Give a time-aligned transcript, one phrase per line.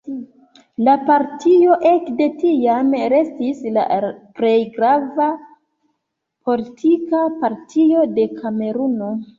[0.85, 3.83] La partio ekde tiam restis la
[4.41, 5.31] plej grava
[6.51, 9.17] politika partio de Kameruno.